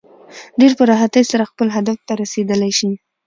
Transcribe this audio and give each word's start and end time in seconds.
ډېر 0.59 0.71
په 0.77 0.83
راحتۍ 0.91 1.23
سره 1.31 1.49
خپل 1.51 1.67
هدف 1.77 1.97
ته 2.07 2.13
رسېدلی 2.21 2.71
شي. 2.79 2.91